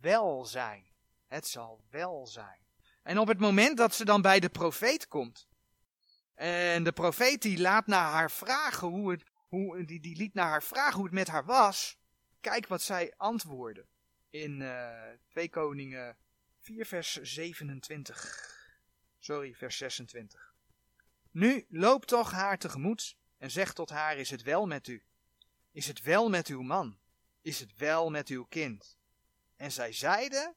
[0.00, 0.86] wel zijn.
[1.26, 2.62] Het zal wel zijn.
[3.02, 5.48] En op het moment dat ze dan bij de profeet komt,
[6.34, 10.48] en de profeet die laat naar haar vragen hoe het, hoe, die, die liet naar
[10.48, 11.98] haar vragen hoe het met haar was.
[12.40, 13.86] Kijk wat zij antwoordde.
[14.30, 16.16] In uh, eh, 2 Koningen
[16.60, 18.52] 4 vers 27.
[19.18, 20.54] Sorry, vers 26.
[21.30, 25.02] Nu loop toch haar tegemoet en zeg tot haar, is het wel met u?
[25.72, 26.98] Is het wel met uw man?
[27.42, 28.98] Is het wel met uw kind?
[29.56, 30.54] En zij zeiden,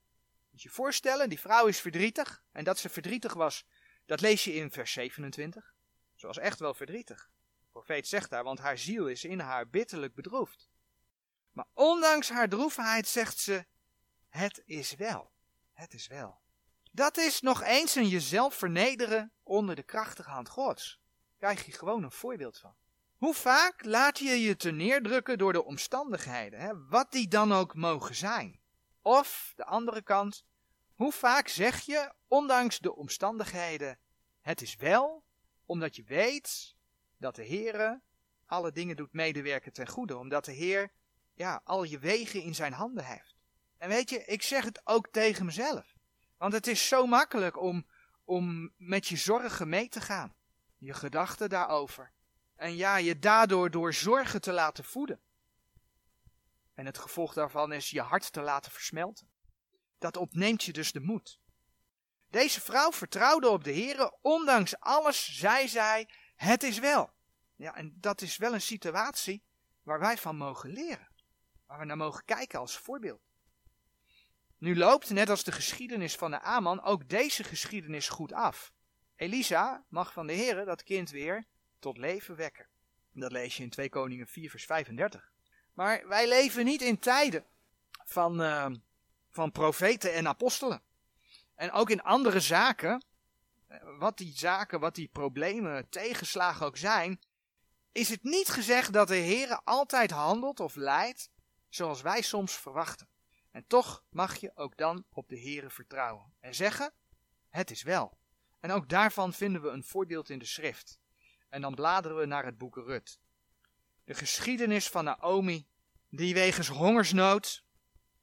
[0.50, 2.44] moet je voorstellen, die vrouw is verdrietig.
[2.52, 3.66] En dat ze verdrietig was,
[4.08, 5.74] dat lees je in vers 27.
[6.16, 7.30] Ze was echt wel verdrietig.
[7.60, 10.70] De profeet zegt daar, want haar ziel is in haar bitterlijk bedroefd.
[11.52, 13.66] Maar ondanks haar droefheid zegt ze,
[14.30, 15.32] het is wel.
[15.74, 16.40] Het is wel.
[16.92, 21.00] Dat is nog eens een jezelf vernederen onder de krachtige hand Gods.
[21.38, 22.76] Krijg je gewoon een voorbeeld van.
[23.18, 26.86] Hoe vaak laat je je te neerdrukken door de omstandigheden, hè?
[26.88, 28.60] wat die dan ook mogen zijn?
[29.02, 30.46] Of, de andere kant,
[30.98, 34.00] hoe vaak zeg je, ondanks de omstandigheden,
[34.42, 35.24] het is wel,
[35.66, 36.76] omdat je weet
[37.18, 38.02] dat de Heere
[38.46, 40.92] alle dingen doet medewerken ten goede, omdat de Heer
[41.34, 43.36] ja, al je wegen in zijn handen heeft.
[43.78, 45.96] En weet je, ik zeg het ook tegen mezelf.
[46.38, 47.88] Want het is zo makkelijk om,
[48.24, 50.36] om met je zorgen mee te gaan.
[50.78, 52.12] Je gedachten daarover.
[52.56, 55.20] En ja, je daardoor door zorgen te laten voeden.
[56.74, 59.30] En het gevolg daarvan is je hart te laten versmelten.
[59.98, 61.40] Dat ontneemt je dus de moed.
[62.30, 67.14] Deze vrouw vertrouwde op de Heer, ondanks alles zei zij, het is wel.
[67.56, 69.44] Ja, en dat is wel een situatie
[69.84, 71.08] waar wij van mogen leren.
[71.66, 73.22] Waar we naar mogen kijken als voorbeeld.
[74.58, 78.72] Nu loopt, net als de geschiedenis van de Aman, ook deze geschiedenis goed af.
[79.16, 81.48] Elisa mag van de Heer dat kind weer
[81.80, 82.68] tot leven wekken.
[83.12, 85.32] Dat lees je in 2 Koningen 4 vers 35.
[85.74, 87.46] Maar wij leven niet in tijden
[88.06, 88.68] van, uh,
[89.32, 90.82] van profeten en apostelen.
[91.56, 93.06] En ook in andere zaken,
[93.98, 97.20] wat die zaken, wat die problemen, tegenslagen ook zijn,
[97.92, 101.30] is het niet gezegd dat de Heer altijd handelt of leidt
[101.70, 103.08] zoals wij soms verwachten.
[103.52, 106.94] En toch mag je ook dan op de Heere vertrouwen en zeggen,
[107.50, 108.18] het is wel.
[108.60, 111.00] En ook daarvan vinden we een voorbeeld in de schrift.
[111.50, 113.20] En dan bladeren we naar het boek Rut.
[114.04, 115.68] De geschiedenis van Naomi,
[116.10, 117.64] die wegens hongersnood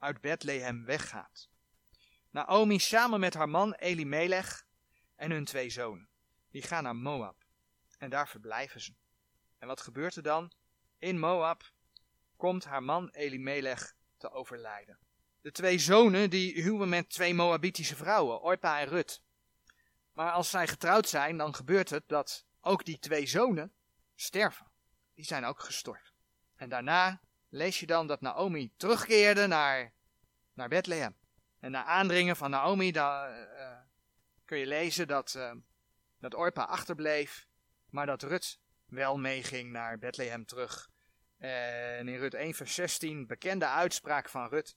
[0.05, 1.49] uit Bethlehem weggaat.
[2.31, 4.67] Naomi samen met haar man Elimelech
[5.17, 6.09] en hun twee zonen.
[6.51, 7.45] Die gaan naar Moab.
[7.99, 8.95] En daar verblijven ze.
[9.59, 10.53] En wat gebeurt er dan?
[10.99, 11.73] In Moab
[12.37, 14.99] komt haar man Elimelech te overlijden.
[15.41, 19.23] De twee zonen die huwen met twee Moabitische vrouwen, Orpa en Rut.
[20.13, 23.73] Maar als zij getrouwd zijn, dan gebeurt het dat ook die twee zonen
[24.15, 24.67] sterven.
[25.15, 26.15] Die zijn ook gestorven.
[26.57, 27.21] En daarna
[27.55, 29.93] lees je dan dat Naomi terugkeerde naar,
[30.55, 31.17] naar Bethlehem.
[31.61, 33.71] En na aandringen van Naomi dan, uh,
[34.45, 35.53] kun je lezen dat, uh,
[36.19, 37.47] dat Orpa achterbleef,
[37.91, 40.91] maar dat Rut wel meeging naar Bethlehem terug.
[41.39, 44.77] En in Rut 1 vers 16, bekende uitspraak van Rut.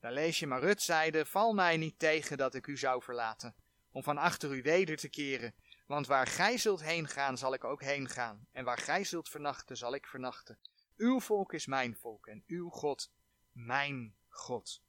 [0.00, 3.54] Daar lees je, maar Rut zeide, val mij niet tegen dat ik u zou verlaten,
[3.90, 5.54] om van achter u weder te keren.
[5.86, 8.46] Want waar gij zult heen gaan, zal ik ook heen gaan.
[8.52, 10.58] En waar gij zult vernachten, zal ik vernachten.
[10.96, 13.12] Uw volk is mijn volk en uw God
[13.52, 14.82] mijn God.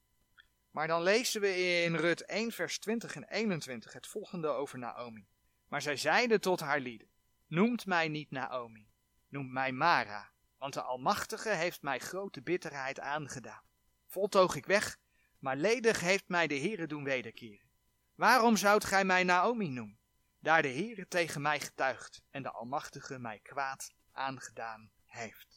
[0.72, 5.28] Maar dan lezen we in Rut 1 vers 20 en 21 het volgende over Naomi.
[5.68, 7.10] Maar zij zeide tot haar lieden,
[7.48, 8.90] noemt mij niet Naomi,
[9.28, 13.64] noemt mij Mara, want de Almachtige heeft mij grote bitterheid aangedaan.
[14.06, 14.98] Voltoog ik weg,
[15.40, 17.70] maar ledig heeft mij de Heere doen wederkeren.
[18.16, 20.00] Waarom zoudt gij mij Naomi noemen,
[20.40, 25.55] daar de Heere tegen mij getuigt en de Almachtige mij kwaad aangedaan heeft?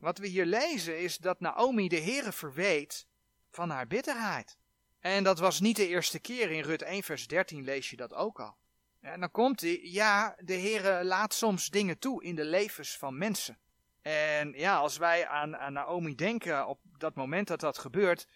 [0.00, 3.06] Wat we hier lezen is dat Naomi de Heere verweet
[3.50, 4.56] van haar bitterheid.
[4.98, 8.14] En dat was niet de eerste keer, in Rut 1 vers 13 lees je dat
[8.14, 8.56] ook al.
[9.00, 13.18] En dan komt hij, ja, de Heere laat soms dingen toe in de levens van
[13.18, 13.58] mensen.
[14.02, 18.26] En ja, als wij aan, aan Naomi denken op dat moment dat dat gebeurt,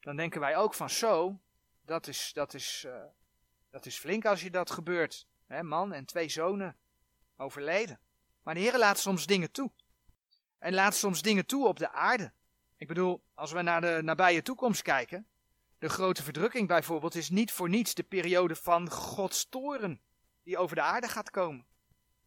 [0.00, 1.40] dan denken wij ook van zo,
[1.84, 3.04] dat is, dat is, uh,
[3.70, 5.26] dat is flink als je dat gebeurt.
[5.46, 6.76] He, man en twee zonen
[7.36, 8.00] overleden.
[8.42, 9.70] Maar de Heer laat soms dingen toe.
[10.66, 12.32] En laat soms dingen toe op de aarde.
[12.76, 15.26] Ik bedoel, als we naar de nabije toekomst kijken,
[15.78, 20.00] de grote verdrukking bijvoorbeeld is niet voor niets de periode van Gods toren
[20.42, 21.66] die over de aarde gaat komen.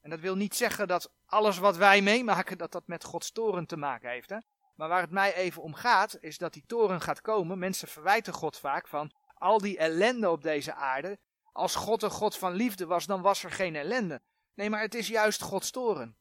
[0.02, 3.66] En dat wil niet zeggen dat alles wat wij meemaken, dat dat met Gods toren
[3.66, 4.30] te maken heeft.
[4.30, 4.38] Hè?
[4.76, 7.60] Maar waar het mij even om gaat, is dat die toren gaat komen.
[7.60, 11.20] Mensen verwijten God vaak van al die ellende op deze aarde.
[11.52, 14.22] Als God een God van liefde was, dan was er geen ellende.
[14.54, 16.18] Nee, maar het is juist Gods toren.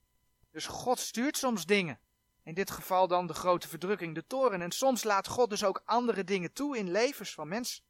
[0.51, 1.99] Dus God stuurt soms dingen.
[2.49, 4.63] In dit geval dan de grote verdrukking, de toren.
[4.63, 7.85] En soms laat God dus ook andere dingen toe in levens van mensen.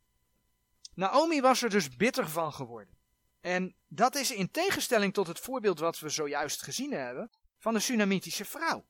[0.95, 2.97] Naomi was er dus bitter van geworden.
[3.41, 7.81] En dat is in tegenstelling tot het voorbeeld wat we zojuist gezien hebben van de
[7.81, 8.87] Sunamitische vrouw.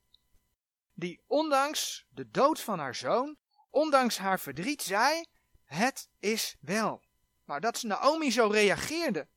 [0.94, 3.36] Die ondanks de dood van haar zoon,
[3.70, 5.24] ondanks haar verdriet zei,
[5.64, 7.02] het is wel.
[7.44, 9.28] Maar dat Naomi zo reageerde,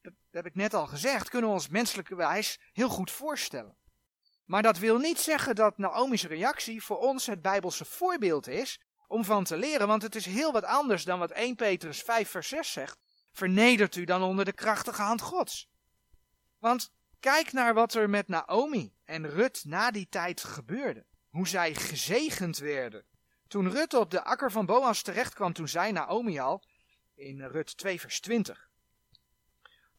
[0.00, 3.80] dat heb ik net al gezegd, kunnen we ons menselijke wijs heel goed voorstellen.
[4.52, 9.24] Maar dat wil niet zeggen dat Naomi's reactie voor ons het Bijbelse voorbeeld is om
[9.24, 12.48] van te leren, want het is heel wat anders dan wat 1 Petrus 5 vers
[12.48, 12.98] 6 zegt.
[13.30, 15.70] Vernedert u dan onder de krachtige hand Gods.
[16.58, 21.06] Want kijk naar wat er met Naomi en Rut na die tijd gebeurde.
[21.30, 23.04] Hoe zij gezegend werden.
[23.48, 26.64] Toen Rut op de akker van Boas terechtkwam, toen zei Naomi al,
[27.14, 28.70] in Rut 2 vers 20.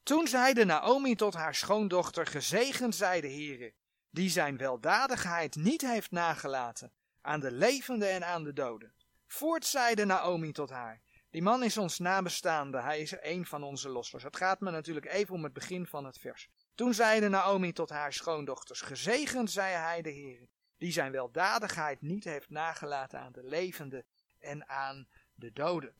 [0.03, 3.73] Toen zeide Naomi tot haar schoondochter, gezegend zij de Heere,
[4.13, 8.93] die zijn weldadigheid niet heeft nagelaten aan de levenden en aan de doden.
[9.27, 13.89] Voort zeide Naomi tot haar, die man is ons nabestaande, hij is een van onze
[13.89, 14.23] lossers.
[14.23, 16.49] Het gaat me natuurlijk even om het begin van het vers.
[16.75, 20.47] Toen zeide Naomi tot haar schoondochters, gezegend zij hij de Heer,
[20.77, 24.05] die zijn weldadigheid niet heeft nagelaten aan de levenden
[24.39, 25.95] en aan de doden.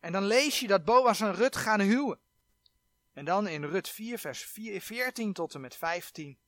[0.00, 2.18] En dan lees je dat Boas en Rut gaan huwen.
[3.12, 6.38] En dan in Rut 4, vers 14 tot en met 15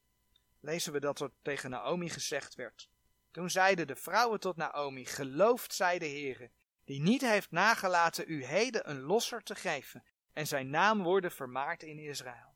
[0.64, 2.88] lezen we dat er tegen Naomi gezegd werd.
[3.30, 6.50] Toen zeiden de vrouwen tot Naomi, geloofd zij de Heere,
[6.84, 11.82] die niet heeft nagelaten u heden een losser te geven, en zijn naam worden vermaard
[11.82, 12.54] in Israël.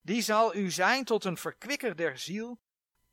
[0.00, 2.60] Die zal u zijn tot een verkwikker der ziel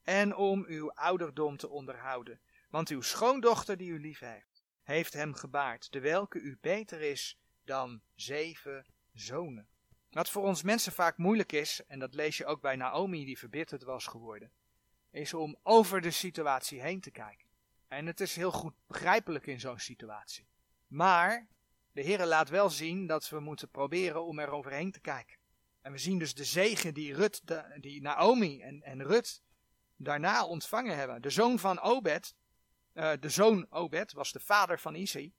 [0.02, 2.40] en om uw ouderdom te onderhouden.
[2.70, 7.40] Want uw schoondochter die u lief heeft, heeft hem gebaard, de welke u beter is
[7.64, 9.68] dan zeven zonen.
[10.14, 13.38] Wat voor ons mensen vaak moeilijk is, en dat lees je ook bij Naomi die
[13.38, 14.52] verbitterd was geworden,
[15.12, 17.48] is om over de situatie heen te kijken.
[17.88, 20.48] En het is heel goed begrijpelijk in zo'n situatie.
[20.88, 21.48] Maar
[21.92, 25.38] de Heer laat wel zien dat we moeten proberen om er overheen te kijken.
[25.82, 27.42] En we zien dus de zegen die, Rut,
[27.80, 29.42] die Naomi en, en Rut
[29.96, 31.22] daarna ontvangen hebben.
[31.22, 32.36] De zoon van Obed,
[32.94, 35.34] uh, de zoon Obed was de vader van Isaï.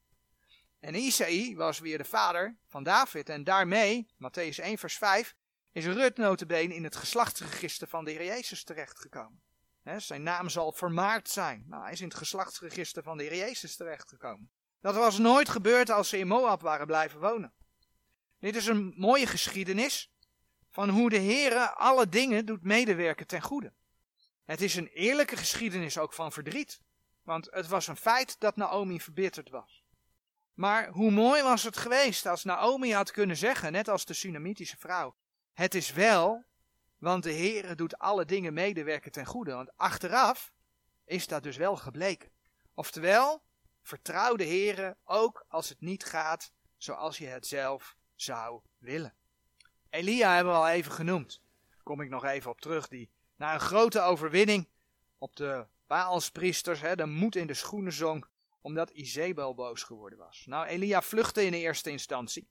[0.85, 3.29] En Isaï was weer de vader van David.
[3.29, 5.35] En daarmee, Matthäus 1 vers 5,
[5.73, 9.43] is Rut notabene in het geslachtsregister van de Heer Jezus terechtgekomen.
[9.97, 11.65] Zijn naam zal vermaard zijn.
[11.69, 14.51] Nou, hij is in het geslachtsregister van de Heer Jezus terechtgekomen.
[14.81, 17.53] Dat was nooit gebeurd als ze in Moab waren blijven wonen.
[18.39, 20.13] Dit is een mooie geschiedenis
[20.71, 23.73] van hoe de Heer alle dingen doet medewerken ten goede.
[24.45, 26.81] Het is een eerlijke geschiedenis ook van verdriet.
[27.23, 29.84] Want het was een feit dat Naomi verbitterd was.
[30.55, 34.77] Maar hoe mooi was het geweest als Naomi had kunnen zeggen, net als de Sunamitische
[34.77, 35.17] vrouw:
[35.53, 36.45] Het is wel,
[36.99, 39.55] want de Heer doet alle dingen medewerken ten goede.
[39.55, 40.53] Want achteraf
[41.05, 42.31] is dat dus wel gebleken.
[42.75, 43.43] Oftewel,
[43.83, 49.15] vertrouw de Heer ook als het niet gaat zoals je het zelf zou willen.
[49.91, 51.43] Elia hebben we al even genoemd.
[51.71, 52.89] Daar kom ik nog even op terug.
[52.89, 54.69] Die na een grote overwinning
[55.19, 58.31] op de Baalspriesters hè, de moed in de schoenen zonk
[58.65, 60.45] omdat Izebel boos geworden was.
[60.47, 62.49] Nou, Elia vluchtte in de eerste instantie.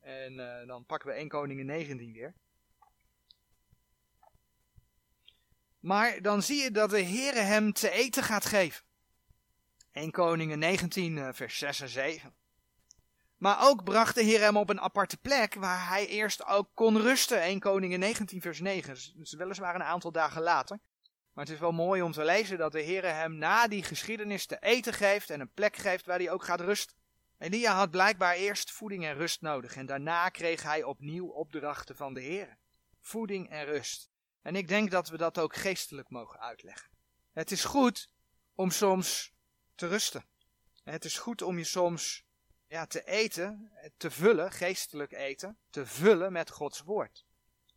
[0.00, 2.34] En uh, dan pakken we 1 Koningin 19 weer.
[5.80, 8.84] Maar dan zie je dat de Heere hem te eten gaat geven.
[9.92, 12.34] 1 Koningen 19 eh, vers 6 en 7.
[13.36, 17.00] Maar ook bracht de Heer hem op een aparte plek waar hij eerst ook kon
[17.00, 17.42] rusten.
[17.42, 18.94] 1 Koningen 19 vers 9.
[19.14, 20.80] Dus weliswaar een aantal dagen later.
[21.38, 24.46] Maar het is wel mooi om te lezen dat de Heer hem na die geschiedenis
[24.46, 26.96] te eten geeft en een plek geeft waar hij ook gaat rusten.
[27.38, 32.14] Elia had blijkbaar eerst voeding en rust nodig en daarna kreeg hij opnieuw opdrachten van
[32.14, 32.58] de Heer.
[33.00, 34.10] Voeding en rust.
[34.42, 36.90] En ik denk dat we dat ook geestelijk mogen uitleggen.
[37.32, 38.10] Het is goed
[38.54, 39.32] om soms
[39.74, 40.24] te rusten.
[40.84, 42.24] Het is goed om je soms
[42.66, 47.24] ja, te eten, te vullen, geestelijk eten, te vullen met Gods woord.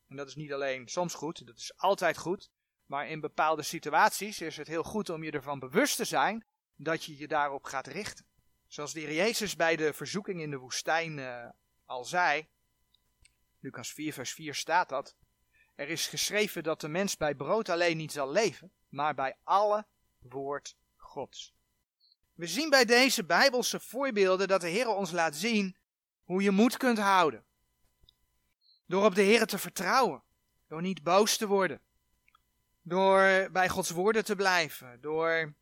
[0.07, 2.51] En dat is niet alleen soms goed, dat is altijd goed.
[2.91, 7.03] Maar in bepaalde situaties is het heel goed om je ervan bewust te zijn dat
[7.03, 8.25] je je daarop gaat richten.
[8.67, 11.49] Zoals de heer Jezus bij de verzoeking in de woestijn uh,
[11.85, 12.47] al zei,
[13.59, 15.15] Lucas 4 vers 4 staat dat,
[15.75, 19.85] er is geschreven dat de mens bij brood alleen niet zal leven, maar bij alle
[20.19, 21.53] woord Gods.
[22.33, 25.75] We zien bij deze bijbelse voorbeelden dat de Heer ons laat zien
[26.23, 27.45] hoe je moed kunt houden.
[28.85, 30.23] Door op de Heer te vertrouwen,
[30.67, 31.81] door niet boos te worden,
[32.81, 35.01] door bij Gods woorden te blijven.
[35.01, 35.53] Door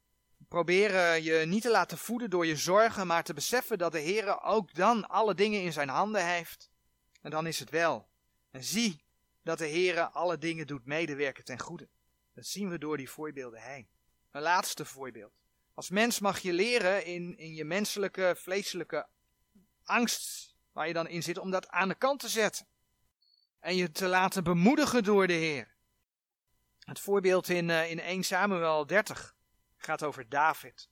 [0.48, 4.42] proberen je niet te laten voeden door je zorgen, maar te beseffen dat de Heer
[4.42, 6.70] ook dan alle dingen in zijn handen heeft.
[7.22, 8.08] En dan is het wel.
[8.52, 9.04] En zie
[9.44, 11.88] dat de Heer alle dingen doet medewerken ten goede.
[12.34, 13.88] Dat zien we door die voorbeelden heen.
[14.32, 15.34] Een laatste voorbeeld.
[15.74, 19.08] Als mens mag je leren in, in je menselijke, vleeselijke
[19.84, 22.68] angst, waar je dan in zit, om dat aan de kant te zetten.
[23.60, 25.78] En je te laten bemoedigen door de Heer.
[26.90, 29.36] Het voorbeeld in, uh, in 1 Samuel 30
[29.78, 30.90] gaat over David.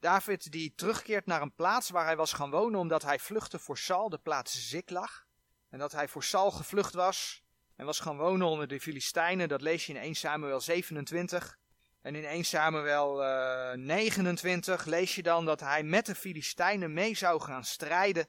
[0.00, 3.78] David die terugkeert naar een plaats waar hij was gaan wonen omdat hij vluchtte voor
[3.78, 5.26] Saul, de plaats Ziklag.
[5.70, 7.42] En dat hij voor Saul gevlucht was
[7.76, 11.58] en was gaan wonen onder de Filistijnen, dat lees je in 1 Samuel 27.
[12.02, 16.92] En in 1 Samuel uh, eh, 29 lees je dan dat hij met de Filistijnen
[16.92, 18.28] mee zou gaan strijden.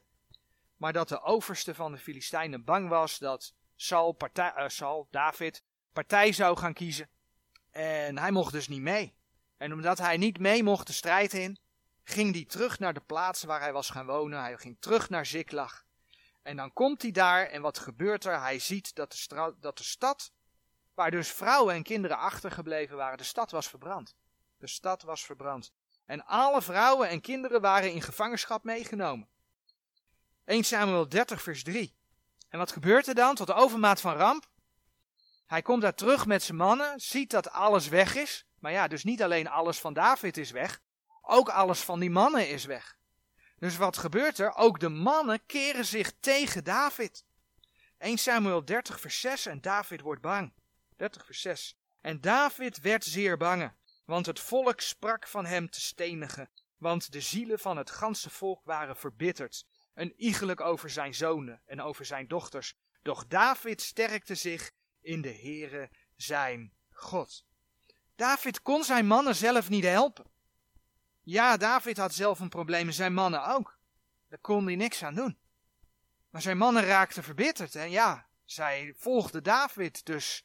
[0.76, 5.64] Maar dat de overste van de Filistijnen bang was dat Saul, partij, Saul David
[5.96, 7.08] partij zou gaan kiezen.
[7.70, 9.14] En hij mocht dus niet mee.
[9.56, 11.58] En omdat hij niet mee mocht de strijd in,
[12.02, 14.40] ging hij terug naar de plaats waar hij was gaan wonen.
[14.40, 15.84] Hij ging terug naar Ziklag.
[16.42, 18.40] En dan komt hij daar en wat gebeurt er?
[18.40, 20.32] Hij ziet dat de, dat de stad,
[20.94, 24.14] waar dus vrouwen en kinderen achtergebleven waren, de stad was verbrand.
[24.58, 25.72] De stad was verbrand.
[26.06, 29.28] En alle vrouwen en kinderen waren in gevangenschap meegenomen.
[30.44, 31.94] 1 Samuel 30 vers 3.
[32.48, 34.46] En wat gebeurt er dan tot de overmaat van ramp?
[35.46, 38.46] Hij komt daar terug met zijn mannen, ziet dat alles weg is.
[38.58, 40.80] Maar ja, dus niet alleen alles van David is weg,
[41.22, 42.96] ook alles van die mannen is weg.
[43.58, 44.54] Dus wat gebeurt er?
[44.54, 47.24] Ook de mannen keren zich tegen David.
[47.98, 50.52] 1 Samuel 30 vers 6 en David wordt bang.
[50.96, 51.76] 30 vers 6.
[52.00, 53.74] En David werd zeer bange,
[54.04, 58.64] want het volk sprak van hem te stenigen, want de zielen van het ganse volk
[58.64, 59.66] waren verbitterd.
[59.94, 62.74] een iegelijk over zijn zonen en over zijn dochters.
[63.02, 64.70] Doch David sterkte zich
[65.06, 67.44] in de Heere zijn God.
[68.14, 70.24] David kon zijn mannen zelf niet helpen.
[71.22, 73.78] Ja, David had zelf een probleem en zijn mannen ook.
[74.28, 75.38] Daar kon hij niks aan doen.
[76.30, 80.44] Maar zijn mannen raakten verbitterd en ja, zij volgden David, dus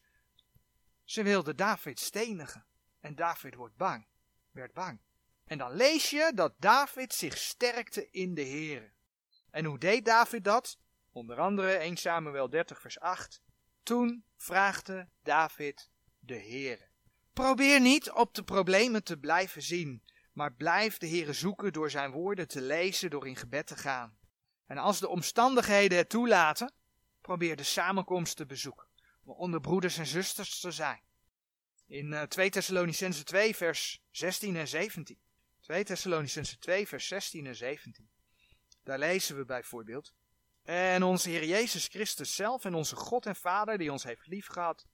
[1.04, 2.66] ze wilden David stenigen.
[3.00, 4.06] En David wordt bang,
[4.52, 5.00] werd bang.
[5.46, 8.94] En dan lees je dat David zich sterkte in de Heer.
[9.50, 10.78] En hoe deed David dat?
[11.12, 13.42] Onder andere 1 Samuel 30 vers 8.
[13.84, 16.90] Toen vraagde David de Heer.
[17.34, 20.04] Probeer niet op de problemen te blijven zien,
[20.34, 24.18] maar blijf de Heer zoeken door zijn woorden te lezen, door in gebed te gaan.
[24.66, 26.74] En als de omstandigheden het toelaten,
[27.22, 28.88] probeer de samenkomst te bezoeken,
[29.24, 31.02] om onder broeders en zusters te zijn.
[31.88, 35.20] In 2 eh, Thessalonicense 2 vers 16 en 17.
[35.60, 38.10] 2 Thessalonicense 2 vers 16 en 17.
[38.84, 40.14] Daar lezen we bijvoorbeeld.
[40.64, 44.86] En onze Heer Jezus Christus zelf en onze God en Vader die ons heeft liefgehad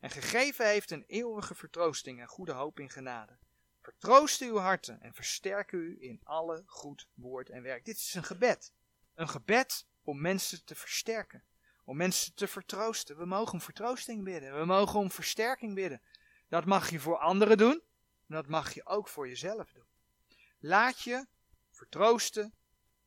[0.00, 3.36] en gegeven heeft een eeuwige vertroosting en goede hoop in genade.
[3.80, 7.84] Vertroost uw harten en versterk u in alle goed woord en werk.
[7.84, 8.72] Dit is een gebed.
[9.14, 11.44] Een gebed om mensen te versterken.
[11.84, 13.16] Om mensen te vertroosten.
[13.16, 14.58] We mogen om vertroosting bidden.
[14.58, 16.02] We mogen om versterking bidden.
[16.48, 17.82] Dat mag je voor anderen doen.
[18.28, 19.86] En dat mag je ook voor jezelf doen.
[20.58, 21.26] Laat je
[21.70, 22.54] vertroosten,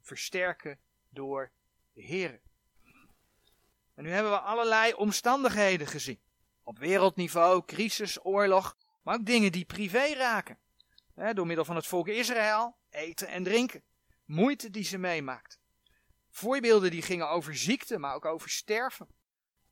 [0.02, 1.52] versterken door
[1.94, 2.42] de Heer.
[3.96, 6.20] En nu hebben we allerlei omstandigheden gezien.
[6.64, 10.58] Op wereldniveau, crisis, oorlog, maar ook dingen die privé raken.
[11.34, 13.84] door middel van het volk Israël, eten en drinken.
[14.26, 15.60] Moeite die ze meemaakt.
[16.30, 19.08] Voorbeelden die gingen over ziekte, maar ook over sterven.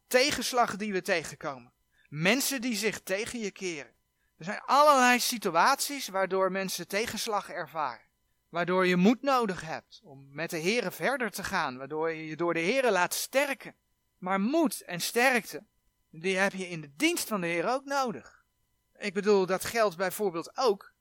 [0.08, 1.74] Tegenslag die we tegenkomen.
[2.10, 3.96] Mensen die zich tegen je keren.
[4.38, 8.09] Er zijn allerlei situaties waardoor mensen tegenslag ervaren.
[8.50, 11.78] Waardoor je moed nodig hebt om met de Here verder te gaan.
[11.78, 13.76] Waardoor je je door de Here laat sterken.
[14.18, 15.64] Maar moed en sterkte,
[16.10, 18.44] die heb je in de dienst van de Heer ook nodig.
[18.98, 20.94] Ik bedoel, dat geldt bijvoorbeeld ook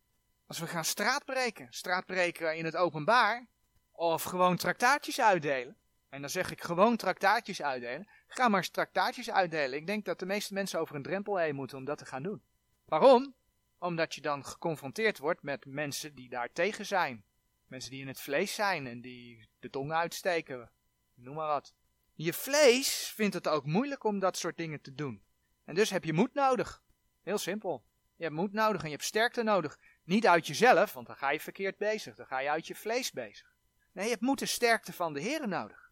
[0.47, 1.67] als we gaan straatbreken.
[1.71, 3.47] Straatbreken in het openbaar.
[3.93, 5.77] Of gewoon traktaatjes uitdelen.
[6.09, 8.09] En dan zeg ik gewoon traktaatjes uitdelen.
[8.27, 9.79] Ga maar eens traktaatjes uitdelen.
[9.79, 12.23] Ik denk dat de meeste mensen over een drempel heen moeten om dat te gaan
[12.23, 12.43] doen.
[12.85, 13.35] Waarom?
[13.79, 17.25] Omdat je dan geconfronteerd wordt met mensen die daar tegen zijn.
[17.69, 20.71] Mensen die in het vlees zijn en die de tong uitsteken.
[21.15, 21.75] Noem maar wat.
[22.15, 25.23] Je vlees vindt het ook moeilijk om dat soort dingen te doen.
[25.65, 26.83] En dus heb je moed nodig.
[27.23, 27.85] Heel simpel.
[28.17, 29.79] Je hebt moed nodig en je hebt sterkte nodig.
[30.05, 32.15] Niet uit jezelf, want dan ga je verkeerd bezig.
[32.15, 33.57] Dan ga je uit je vlees bezig.
[33.93, 35.91] Nee, je hebt moed en sterkte van de Heer nodig.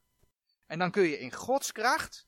[0.66, 2.27] En dan kun je in Gods kracht,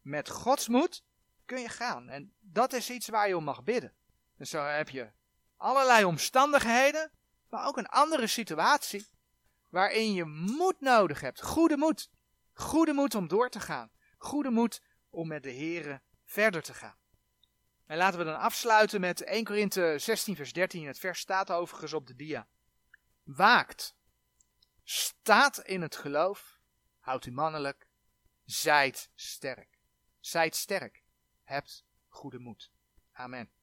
[0.00, 1.04] met Gods moed,
[1.44, 2.08] kun je gaan.
[2.08, 3.92] En dat is iets waar je om mag bidden.
[4.36, 5.10] Dus zo heb je
[5.56, 7.10] allerlei omstandigheden,
[7.50, 9.06] maar ook een andere situatie,
[9.68, 11.42] waarin je moed nodig hebt.
[11.42, 12.10] Goede moed.
[12.52, 13.90] Goede moed om door te gaan.
[14.18, 16.98] Goede moed om met de Here verder te gaan.
[17.86, 20.86] En laten we dan afsluiten met 1 Korinthe 16 vers 13.
[20.86, 22.46] Het vers staat overigens op de dia.
[23.22, 23.94] Waakt.
[24.82, 26.58] Staat in het geloof.
[27.00, 27.86] Houdt u mannelijk.
[28.44, 29.78] Zijt sterk.
[30.20, 31.02] Zijt sterk.
[31.44, 32.70] Hebt goede moed.
[33.12, 33.59] Amen.